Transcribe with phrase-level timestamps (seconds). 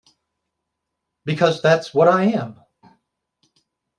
[1.25, 2.59] Because that's what I am!